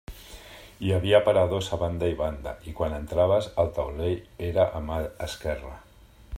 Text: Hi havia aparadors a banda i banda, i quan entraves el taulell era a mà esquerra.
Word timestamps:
Hi 0.85 0.93
havia 0.95 1.17
aparadors 1.23 1.67
a 1.77 1.79
banda 1.83 2.09
i 2.15 2.15
banda, 2.23 2.55
i 2.71 2.75
quan 2.81 2.97
entraves 3.01 3.51
el 3.65 3.71
taulell 3.79 4.47
era 4.51 4.69
a 4.81 4.85
mà 4.91 4.99
esquerra. 5.31 5.75